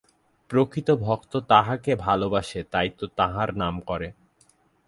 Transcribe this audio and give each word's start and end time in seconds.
প্রকৃত 0.49 0.89
ভক্ত 1.01 1.33
তাঁহাকে 1.47 1.91
ভালবাসে, 1.95 2.59
তাই 2.71 2.89
তো 2.97 3.05
তাঁহার 3.17 3.49
নাম 3.55 3.75
করে। 3.79 4.07